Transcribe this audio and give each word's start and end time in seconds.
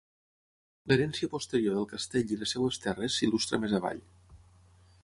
L"herència 0.87 1.29
posterior 1.33 1.77
del 1.81 1.87
castell 1.93 2.35
i 2.37 2.41
les 2.41 2.55
seves 2.57 2.83
terres 2.87 3.21
s"il·lustra 3.21 3.65
més 3.67 3.79
avall. 3.83 4.03